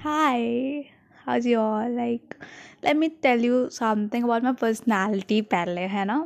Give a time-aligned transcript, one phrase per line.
[0.00, 0.90] Hi,
[1.26, 1.90] how's you all?
[1.90, 2.34] Like,
[2.82, 6.16] let me tell you something about my personality, पहले है ना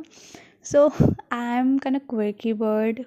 [0.63, 0.83] So,
[1.31, 3.05] I'm kind of quirky bird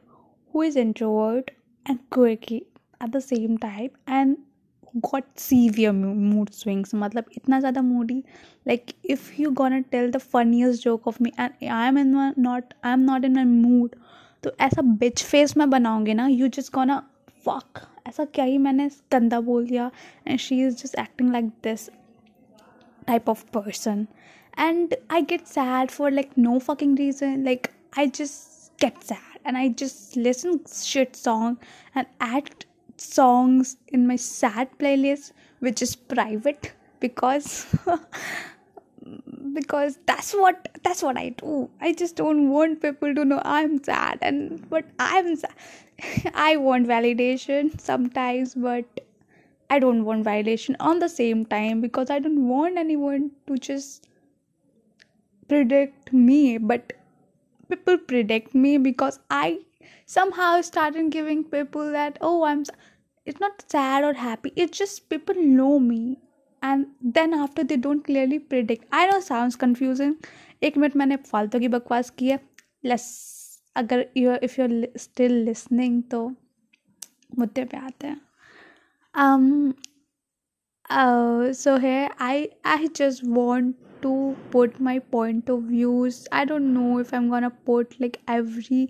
[0.55, 1.51] who is introvert
[1.87, 2.61] and quirky
[3.01, 4.37] at the same time and
[4.97, 8.23] got severe mood swings मतलब इतना ज़्यादा moody
[8.69, 12.75] like if you gonna tell the funniest joke of me and I am in not
[12.85, 13.95] I am not in my mood
[14.45, 17.03] तो ऐसा बिच face मैं बनाऊँगी ना you just gonna
[17.48, 19.92] fuck ऐसा क्या ही मैंने गंदा बोल दिया
[20.28, 21.90] and she is just acting like this
[23.08, 24.08] type of person
[24.66, 27.72] and i get sad for like no fucking reason like
[28.02, 31.58] i just get sad and i just listen shit song
[31.96, 32.66] and add
[32.98, 37.66] songs in my sad playlist which is private because
[39.55, 43.83] because that's what that's what i do i just don't want people to know i'm
[43.83, 45.55] sad and but i'm sad
[46.35, 49.01] I want validation sometimes, but
[49.71, 54.07] I don't want validation on the same time because I don't want anyone to just
[55.49, 56.59] predict me.
[56.59, 56.93] But
[57.69, 59.61] people predict me because I
[60.07, 62.65] somehow started giving people that, oh, I'm.
[63.27, 66.19] It's not sad or happy, it's just people know me.
[66.63, 70.15] And then after they don't clearly predict I know sound confusing
[70.63, 72.39] एक minute मैंने फालतू की बकवास की है।
[72.85, 73.05] Less
[73.77, 76.29] अगर you if you still listening तो
[77.39, 78.21] मुद्दे पे आते हैं।
[81.55, 84.15] सो है I I just want to
[84.53, 88.89] put my point of views I don't know if I am gonna put like every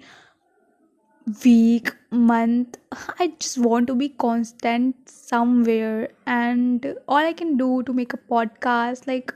[1.45, 2.79] week month
[3.19, 6.09] i just want to be constant somewhere.
[6.27, 9.34] And all i can do to make a podcast like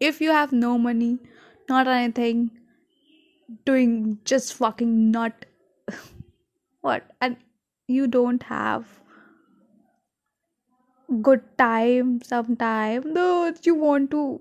[0.00, 1.18] if you have no money
[1.68, 2.50] not anything
[3.64, 5.44] doing just fucking not
[6.80, 7.10] what?
[7.20, 7.36] And
[7.88, 9.01] you don't have
[11.20, 13.12] good time sometime.
[13.12, 14.40] No you want to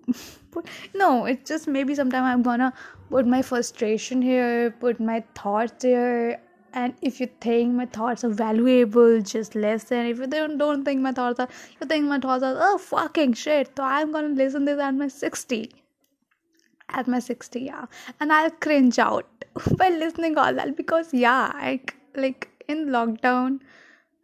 [0.93, 2.73] no it's just maybe sometime i'm gonna
[3.09, 6.39] put my frustration here put my thoughts here.
[6.73, 10.05] And if you think my thoughts are valuable just listen.
[10.05, 11.49] If you don't, don't think my thoughts are
[11.81, 13.71] you think my thoughts are oh fucking shit.
[13.75, 15.69] So i'm gonna listen this at my 60
[16.89, 17.85] at my 60 yeah.
[18.19, 19.45] And i'll cringe out
[19.77, 21.81] by listening all that because yeah i
[22.15, 23.59] like in lockdown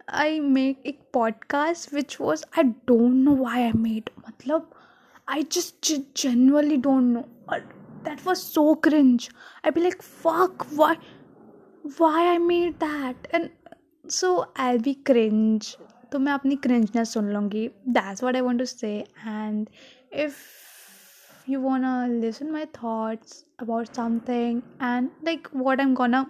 [0.10, 4.70] I make एक podcast which was I don't know why I made मतलब
[5.28, 7.20] I just generally don't know
[7.50, 7.60] और
[8.04, 9.30] that was so cringe
[9.66, 10.96] I be like fuck why
[12.02, 13.50] why I made that and
[14.10, 15.78] so I be cringe
[16.12, 17.68] तो मैं अपनी cringeness सुन लूँगी.
[17.68, 18.98] That's what I want to say
[19.28, 19.70] and
[20.14, 20.34] if
[21.50, 21.92] you wanna
[22.22, 26.24] listen my thoughts about something and, like am gonna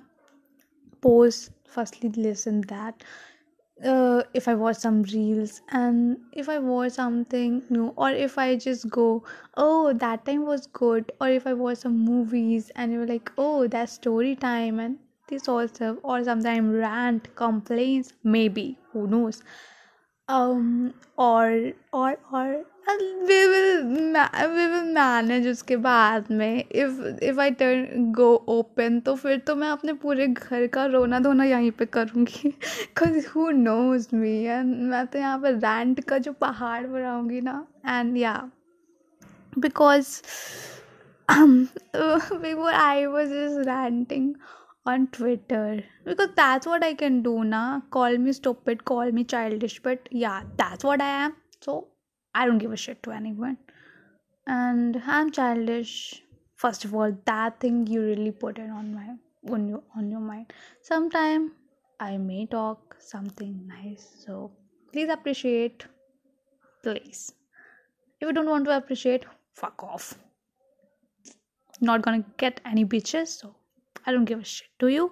[1.01, 2.94] pose firstly listen that
[3.85, 8.55] uh, if I watch some reels and if I watch something new, or if I
[8.55, 9.23] just go,
[9.55, 13.67] oh, that time was good, or if I watch some movies and you're like, oh,
[13.67, 19.43] that's story time, and this also, or sometimes rant, complaints, maybe, who knows,
[20.27, 22.63] um, or, or, or,
[23.87, 26.63] we will manage उसके बाद में.
[26.71, 31.19] If if I turn go open तो फिर तो मैं अपने पूरे घर का रोना
[31.19, 32.49] धोना यहीं पे करूँगी.
[32.49, 37.65] Because who knows me and मैं तो यहाँ पर रेंट का जो पहाड़ बनाऊँगी ना.
[37.85, 38.35] And yeah
[39.59, 40.21] because
[41.29, 44.33] before I was is ranting
[44.87, 49.23] on Twitter because that's what I can do ना call me stop it call me
[49.61, 51.31] childish but yeah that's what I am
[51.65, 51.79] so
[52.35, 53.57] I don't give a shit to anyone
[54.47, 56.23] And I'm childish.
[56.55, 59.07] First of all, that thing you really put it on my
[59.53, 60.53] on your on your mind.
[60.81, 61.51] Sometime
[61.99, 64.07] I may talk something nice.
[64.25, 64.51] So
[64.91, 65.85] please appreciate.
[66.81, 67.33] Please.
[68.19, 70.13] If you don't want to appreciate, fuck off.
[71.81, 73.55] Not gonna get any bitches, so
[74.05, 74.69] I don't give a shit.
[74.79, 75.11] Do you?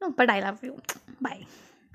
[0.00, 0.80] No, but I love you.
[1.20, 1.46] Bye.